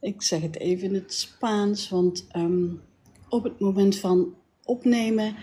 [0.00, 2.68] Ik zeg het even in het Spaans, want ehm,
[3.28, 4.34] op het moment van
[4.64, 5.36] opnemen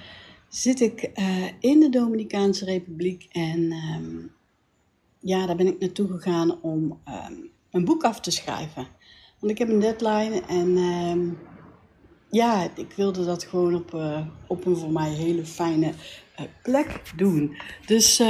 [0.49, 3.27] zit ik eh, in de Dominicaanse Republiek.
[3.31, 4.17] En ehm,
[5.19, 8.87] ja, daar ben ik naartoe gegaan om um, een boek af te schrijven.
[9.39, 11.37] Want ik heb een deadline en
[12.29, 17.13] ja, ik wilde dat gewoon op, uh, op een voor mij hele fijne uh, plek
[17.15, 17.57] doen.
[17.85, 18.21] Dus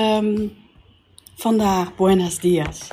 [1.36, 2.88] vandaar buenos dias.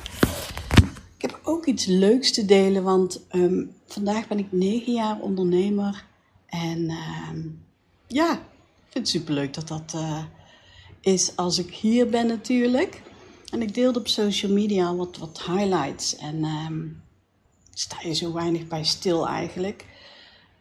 [1.19, 6.05] Ik heb ook iets leuks te delen, want um, vandaag ben ik negen jaar ondernemer.
[6.45, 6.91] En
[7.29, 7.63] um,
[8.07, 10.23] ja, ik vind het superleuk dat dat uh,
[11.01, 13.01] is als ik hier ben natuurlijk.
[13.51, 16.15] En ik deelde op social media wat, wat highlights.
[16.15, 17.01] En um,
[17.73, 19.85] sta je zo weinig bij stil eigenlijk.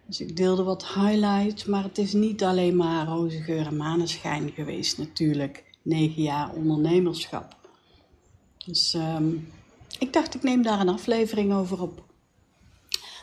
[0.06, 4.50] Dus ik deelde wat highlights, maar het is niet alleen maar roze geur en maneschijn
[4.50, 5.64] geweest natuurlijk.
[5.82, 7.56] Negen jaar ondernemerschap.
[8.66, 8.96] Dus
[9.98, 12.06] ik dacht, ik neem daar een aflevering over op.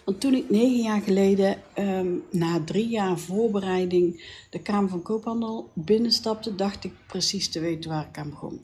[0.05, 5.71] Want toen ik negen jaar geleden, um, na drie jaar voorbereiding, de Kamer van Koophandel
[5.73, 8.61] binnenstapte, dacht ik precies te weten waar ik aan begon.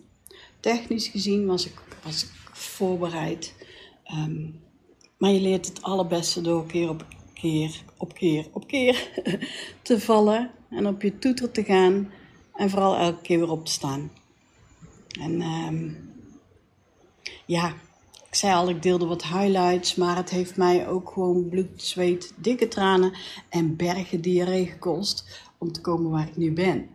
[0.59, 1.73] Technisch gezien was ik,
[2.03, 3.53] was ik voorbereid.
[4.13, 4.61] Um,
[5.17, 9.09] maar je leert het allerbeste door keer op keer, op keer, op keer
[9.81, 12.11] te vallen en op je toeter te gaan
[12.53, 14.11] en vooral elke keer weer op te staan.
[15.19, 16.09] En um,
[17.45, 17.73] ja,
[18.31, 22.33] ik zei al, ik deelde wat highlights, maar het heeft mij ook gewoon bloed, zweet,
[22.35, 23.13] dikke tranen
[23.49, 26.89] en bergen diarree gekost om te komen waar ik nu ben.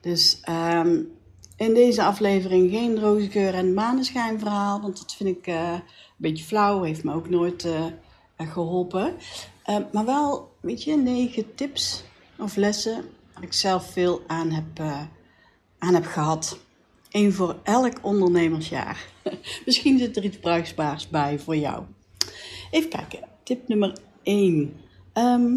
[0.00, 1.12] Dus um,
[1.56, 5.82] in deze aflevering geen roze geur en maneschijn verhaal, want dat vind ik uh, een
[6.16, 7.84] beetje flauw, heeft me ook nooit uh,
[8.36, 9.14] geholpen.
[9.66, 12.04] Uh, maar wel, weet je, negen tips
[12.38, 13.04] of lessen
[13.34, 14.80] waar ik zelf veel aan heb,
[15.78, 16.58] aan heb gehad.
[17.14, 19.06] Eén voor elk ondernemersjaar.
[19.66, 21.82] Misschien zit er iets bruikbaars bij voor jou.
[22.70, 23.18] Even kijken.
[23.42, 24.54] Tip nummer 1.
[24.54, 24.72] Um,
[25.12, 25.56] ehm,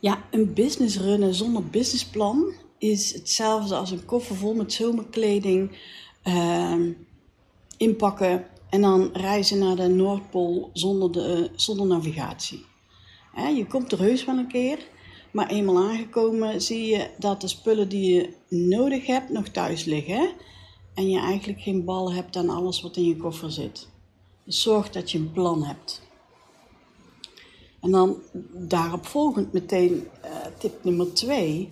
[0.00, 5.78] ja, een business runnen zonder businessplan is hetzelfde als een koffer vol met zomerkleding
[6.24, 7.06] um,
[7.76, 12.64] inpakken en dan reizen naar de Noordpool zonder, de, zonder navigatie.
[13.56, 14.78] je komt er heus wel een keer,
[15.34, 20.32] maar eenmaal aangekomen zie je dat de spullen die je nodig hebt nog thuis liggen.
[20.94, 23.88] En je eigenlijk geen bal hebt aan alles wat in je koffer zit.
[24.44, 26.02] Dus zorg dat je een plan hebt.
[27.80, 28.16] En dan
[28.52, 31.68] daarop volgend meteen uh, tip nummer twee.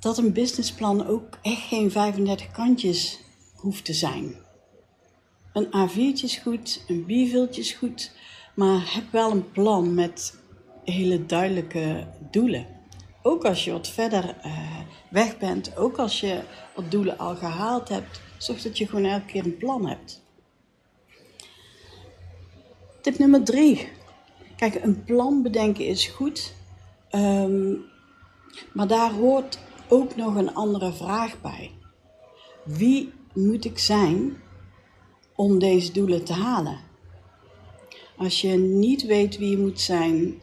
[0.00, 3.20] Dat een businessplan ook echt geen 35 kantjes
[3.54, 4.34] hoeft te zijn.
[5.52, 8.12] Een A4'tje is goed, een B-viltje is goed,
[8.54, 10.42] maar heb wel een plan met
[10.84, 12.66] hele duidelijke doelen.
[13.22, 14.78] Ook als je wat verder uh,
[15.10, 16.40] weg bent, ook als je
[16.74, 20.22] wat doelen al gehaald hebt, zorg dat je gewoon elke keer een plan hebt.
[23.00, 23.88] Tip nummer drie.
[24.56, 26.54] Kijk, een plan bedenken is goed,
[27.12, 27.84] um,
[28.72, 29.58] maar daar hoort
[29.88, 31.70] ook nog een andere vraag bij.
[32.64, 34.36] Wie moet ik zijn
[35.34, 36.78] om deze doelen te halen?
[38.16, 40.42] Als je niet weet wie je moet zijn,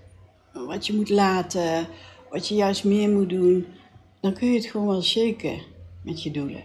[0.53, 1.87] wat je moet laten,
[2.29, 3.67] wat je juist meer moet doen,
[4.19, 5.61] dan kun je het gewoon wel shaken
[6.03, 6.63] met je doelen.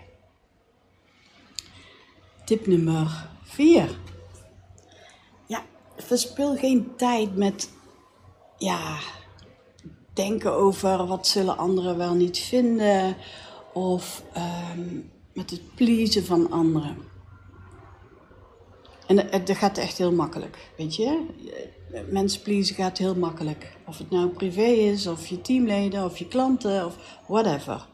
[2.45, 3.99] Tip nummer 4.
[5.47, 5.65] Ja,
[5.97, 7.71] verspil geen tijd met
[8.59, 8.99] ja,
[10.13, 13.17] denken over wat zullen anderen wel niet vinden
[13.73, 14.23] of
[14.77, 16.97] um, met het pleasen van anderen.
[19.07, 21.27] En dat gaat echt heel makkelijk, weet je.
[22.11, 23.77] Mensen pleasen gaat heel makkelijk.
[23.87, 27.87] Of het nou privé is, of je teamleden, of je klanten, of whatever.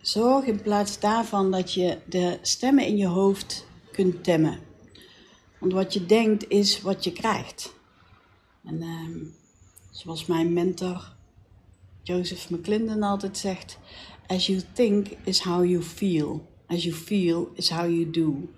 [0.00, 4.58] Zorg in plaats daarvan dat je de stemmen in je hoofd kunt temmen.
[5.58, 7.74] Want wat je denkt is wat je krijgt.
[8.64, 9.28] En uh,
[9.90, 11.16] zoals mijn mentor
[12.02, 13.78] Joseph McClendon altijd zegt:
[14.26, 16.46] As you think is how you feel.
[16.66, 18.48] As you feel is how you do.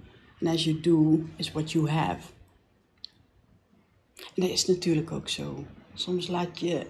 [0.40, 2.20] And as you do is what you have.
[4.34, 5.64] Dat is natuurlijk ook zo.
[5.94, 6.86] Soms laat je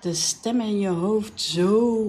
[0.00, 2.06] de stemmen in je hoofd zo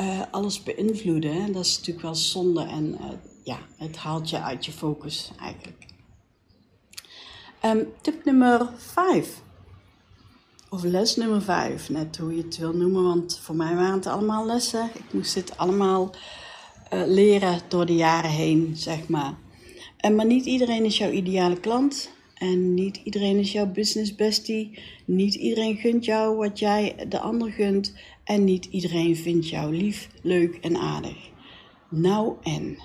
[0.00, 1.32] uh, alles beïnvloeden.
[1.32, 2.62] En dat is natuurlijk wel zonde.
[2.62, 3.06] En uh,
[3.44, 5.86] ja, het haalt je uit je focus eigenlijk.
[7.64, 9.42] Um, tip nummer 5.
[10.70, 14.06] Of les nummer 5, net hoe je het wil noemen, want voor mij waren het
[14.06, 14.90] allemaal lessen.
[14.94, 16.10] Ik moest dit allemaal
[16.92, 19.34] uh, leren door de jaren heen, zeg maar.
[20.14, 22.10] Maar niet iedereen is jouw ideale klant.
[22.38, 24.78] En niet iedereen is jouw business bestie.
[25.04, 27.94] Niet iedereen gunt jou wat jij de ander gunt.
[28.24, 31.30] En niet iedereen vindt jou lief, leuk en aardig.
[31.90, 32.78] Nou en,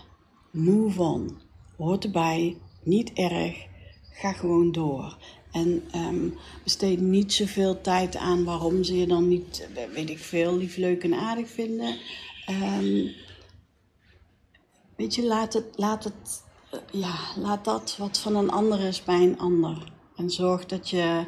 [0.51, 1.41] move on.
[1.77, 3.65] Hoort erbij, niet erg.
[4.11, 5.17] Ga gewoon door.
[5.51, 6.33] En um,
[6.63, 11.03] besteed niet zoveel tijd aan waarom ze je dan niet, weet ik veel, lief, leuk
[11.03, 11.97] en aardig vinden.
[12.49, 13.11] Um,
[14.95, 16.43] weet je, laat het, laat het,
[16.91, 19.91] ja, laat dat wat van een ander is bij een ander.
[20.15, 21.25] En zorg dat je,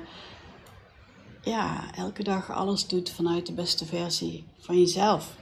[1.42, 5.36] ja, elke dag alles doet vanuit de beste versie van jezelf.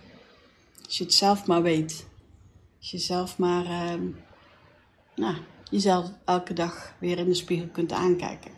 [0.86, 2.06] Als je het zelf maar weet.
[2.80, 4.24] Als je zelf maar, um,
[5.16, 5.36] nou,
[5.70, 8.52] jezelf elke dag weer in de spiegel kunt aankijken.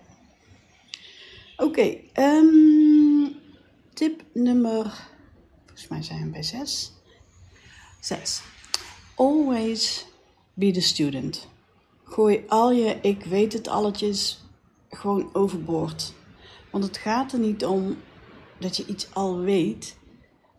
[1.57, 3.35] Oké, um,
[3.93, 5.07] tip nummer,
[5.65, 6.91] volgens mij zijn we bij zes.
[8.01, 8.41] Zes.
[9.15, 10.05] Always
[10.55, 11.47] be the student.
[12.03, 14.43] Gooi al je ik weet het alletjes
[14.89, 16.13] gewoon overboord.
[16.71, 17.97] Want het gaat er niet om
[18.59, 19.97] dat je iets al weet.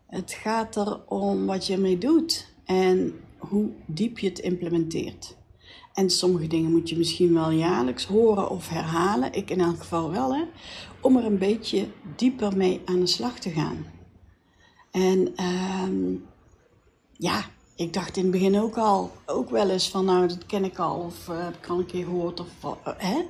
[0.06, 5.36] Het gaat er om wat je ermee doet en hoe diep je het implementeert.
[5.94, 9.32] En sommige dingen moet je misschien wel jaarlijks horen of herhalen.
[9.32, 10.44] Ik in elk geval wel, hè.
[11.00, 13.86] Om er een beetje dieper mee aan de slag te gaan.
[14.90, 16.24] En um,
[17.12, 17.44] ja,
[17.76, 20.78] ik dacht in het begin ook al, ook wel eens van nou, dat ken ik
[20.78, 21.00] al.
[21.00, 22.40] Of uh, heb ik al een keer gehoord.
[22.40, 23.24] Of, uh, hè.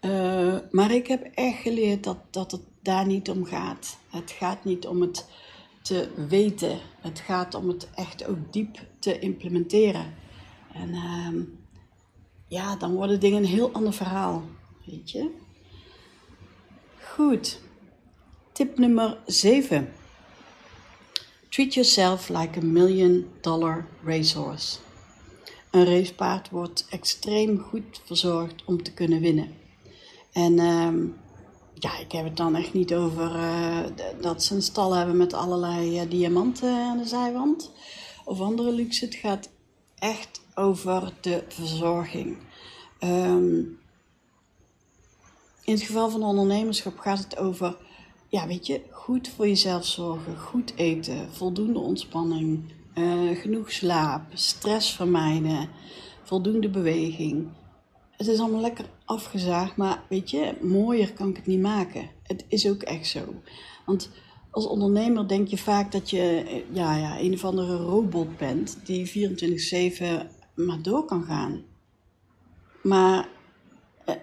[0.00, 3.98] Uh, maar ik heb echt geleerd dat, dat het daar niet om gaat.
[4.10, 5.26] Het gaat niet om het
[5.82, 6.78] te weten.
[7.00, 10.14] Het gaat om het echt ook diep te implementeren.
[10.72, 10.88] En...
[10.88, 11.42] Uh,
[12.52, 14.42] ja, dan worden dingen een heel ander verhaal.
[14.84, 15.30] Weet je?
[17.00, 17.60] Goed.
[18.52, 19.92] Tip nummer 7.
[21.52, 24.78] Treat yourself like a million dollar racehorse.
[25.70, 29.54] Een racepaard wordt extreem goed verzorgd om te kunnen winnen.
[30.32, 30.92] En uh,
[31.74, 33.78] ja, ik heb het dan echt niet over uh,
[34.20, 37.72] dat ze een stal hebben met allerlei uh, diamanten aan de zijwand
[38.24, 39.04] of andere luxe.
[39.04, 39.48] Het gaat
[39.98, 42.36] echt over de verzorging.
[43.00, 43.80] Um,
[45.64, 47.76] in het geval van ondernemerschap gaat het over,
[48.32, 54.92] ja, weet je, goed voor jezelf zorgen, goed eten, voldoende ontspanning, uh, genoeg slaap, stress
[54.92, 55.68] vermijden,
[56.22, 57.48] voldoende beweging.
[58.10, 62.10] Het is allemaal lekker afgezaagd, maar weet je, mooier kan ik het niet maken.
[62.22, 63.34] Het is ook echt zo.
[63.86, 64.10] Want
[64.50, 69.30] als ondernemer denk je vaak dat je ja, ja, een of andere robot bent die
[69.90, 71.62] 24-7 maar door kan gaan.
[72.82, 73.31] Maar eh,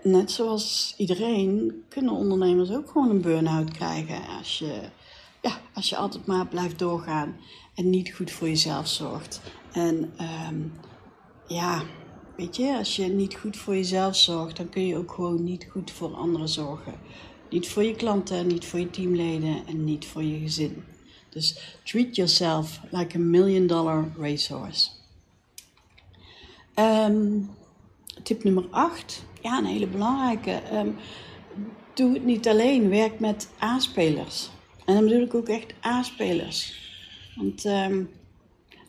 [0.04, 4.82] net zoals iedereen kunnen ondernemers ook gewoon een burn-out krijgen als je,
[5.42, 7.36] ja, als je altijd maar blijft doorgaan
[7.76, 9.42] en niet goed voor jezelf zorgt.
[9.72, 10.14] En
[10.50, 10.74] um,
[11.48, 11.84] ja,
[12.36, 15.68] weet je, als je niet goed voor jezelf zorgt, dan kun je ook gewoon niet
[15.72, 16.94] goed voor anderen zorgen.
[17.50, 20.84] Niet voor je klanten, niet voor je teamleden en niet voor je gezin.
[21.30, 24.90] Dus treat yourself like a million dollar racehorse.
[26.76, 27.50] Um,
[28.24, 29.26] tip nummer 8.
[29.42, 30.62] Ja, een hele belangrijke.
[30.74, 30.96] Um,
[31.94, 32.90] doe het niet alleen.
[32.90, 34.50] Werk met aanspelers.
[34.86, 36.88] En dan bedoel ik ook echt aanspelers.
[37.36, 38.10] Want um,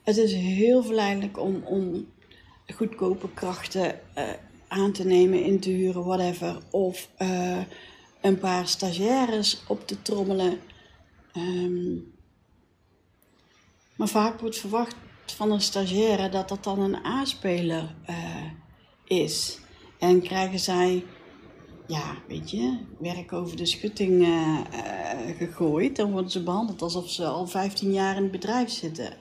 [0.02, 2.06] het is heel verleidelijk om, om
[2.74, 4.24] goedkope krachten uh,
[4.68, 6.58] aan te nemen, in te huren, whatever.
[6.70, 7.58] Of uh,
[8.20, 10.58] een paar stagiaires op te trommelen.
[11.36, 12.12] Um,
[13.96, 14.96] maar vaak wordt verwacht
[15.26, 18.44] van een stagiaire dat dat dan een aanspeler uh,
[19.10, 19.58] is.
[19.98, 21.04] En krijgen zij,
[21.86, 25.96] ja, weet je, werk over de schutting uh, uh, gegooid.
[25.96, 29.12] Dan worden ze behandeld alsof ze al 15 jaar in het bedrijf zitten.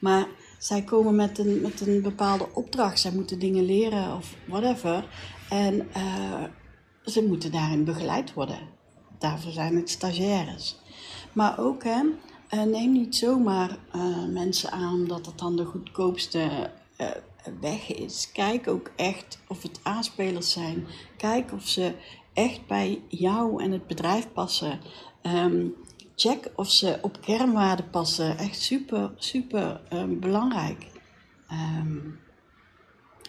[0.00, 0.26] Maar
[0.58, 3.00] zij komen met een, met een bepaalde opdracht.
[3.00, 5.08] Zij moeten dingen leren of whatever.
[5.50, 6.44] En uh,
[7.04, 8.58] ze moeten daarin begeleid worden.
[9.18, 10.76] Daarvoor zijn het stagiaires.
[11.32, 12.02] Maar ook, hè,
[12.64, 13.78] neem niet zomaar
[14.32, 16.70] mensen aan omdat het dan de goedkoopste
[17.60, 18.30] weg is.
[18.32, 20.86] Kijk ook echt of het aanspelers zijn.
[21.16, 21.94] Kijk of ze
[22.32, 24.80] echt bij jou en het bedrijf passen.
[25.22, 25.74] Um,
[26.16, 28.38] check of ze op kernwaarden passen.
[28.38, 30.86] Echt super, super um, belangrijk.
[31.50, 32.20] Um,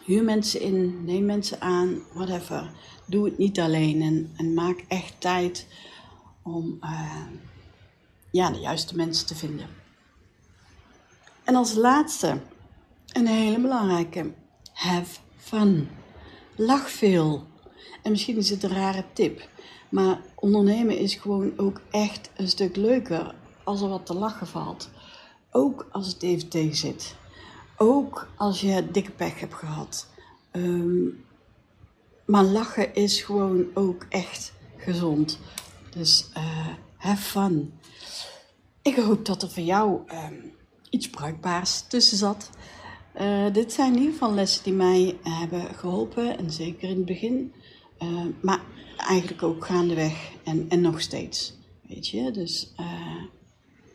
[0.06, 2.72] huur mensen in, neem mensen aan, whatever.
[3.06, 5.68] Doe het niet alleen en, en maak echt tijd
[6.44, 6.80] om
[8.32, 9.68] ja, de juiste mensen te vinden.
[11.44, 12.42] En als laatste,
[13.12, 14.34] een hele belangrijke.
[14.74, 15.89] have fun.
[16.56, 17.48] Lach veel.
[18.04, 19.50] En misschien is het een rare tip,
[19.89, 24.89] maar ondernemen is gewoon ook echt een stuk leuker als er wat te lachen valt.
[25.51, 27.16] Ook als het even tegen zit.
[27.78, 30.08] Ook als je dikke pech hebt gehad.
[30.51, 31.06] Ehm,
[32.25, 35.39] maar lachen is gewoon ook echt gezond.
[35.89, 37.74] Dus uh, have fun.
[38.82, 40.34] Ik hoop dat er voor jou ehm,
[40.89, 42.50] iets bruikbaars tussen zat.
[43.22, 46.38] Uh, dit zijn in ieder geval lessen die mij hebben geholpen.
[46.38, 47.54] En zeker in het begin.
[48.04, 48.62] Uh, maar
[48.98, 51.58] eigenlijk ook gaandeweg en, en nog steeds.
[51.88, 52.74] Weet je, dus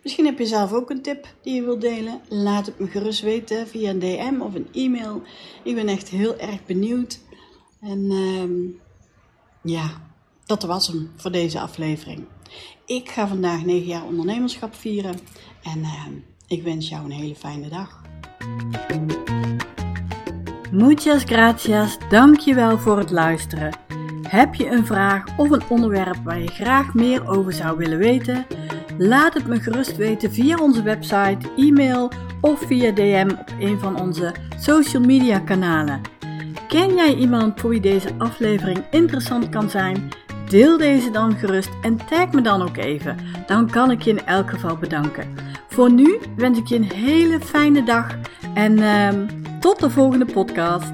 [0.04, 2.20] Misschien heb je zelf ook een tip die je wilt delen.
[2.28, 5.22] Laat het me gerust weten via een DM of een e-mail.
[5.62, 7.20] Ik ben echt heel erg benieuwd.
[7.80, 8.70] En uh,
[9.62, 9.90] ja,
[10.46, 12.24] dat was hem voor deze aflevering.
[12.86, 15.18] Ik ga vandaag 9 jaar ondernemerschap vieren.
[15.62, 16.06] En uh,
[16.46, 18.02] ik wens jou een hele fijne dag.
[20.70, 21.98] Muchas gracias.
[22.08, 23.70] Dankjewel voor het luisteren.
[24.28, 28.46] Heb je een vraag of een onderwerp waar je graag meer over zou willen weten?
[28.98, 32.10] Laat het me gerust weten via onze website, e-mail
[32.40, 36.00] of via DM op een van onze social media kanalen.
[36.68, 40.08] Ken jij iemand voor wie deze aflevering interessant kan zijn?
[40.48, 43.16] Deel deze dan gerust en tag me dan ook even.
[43.46, 45.43] Dan kan ik je in elk geval bedanken.
[45.74, 48.18] Voor nu wens ik je een hele fijne dag
[48.54, 49.08] en uh,
[49.60, 50.92] tot de volgende podcast.